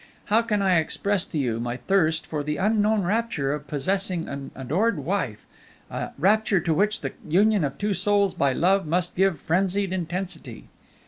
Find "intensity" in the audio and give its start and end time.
9.93-10.69